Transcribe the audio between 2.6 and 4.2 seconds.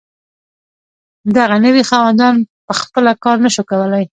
په خپله کار نشو کولی.